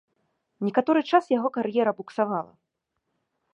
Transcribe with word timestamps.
Некаторы 0.67 1.03
час 1.11 1.29
яго 1.37 1.53
кар'ера 1.59 1.95
буксавала. 2.01 2.53